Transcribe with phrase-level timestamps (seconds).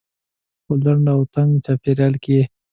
[0.65, 2.39] په لنډ و تنګ چاپيریال کې.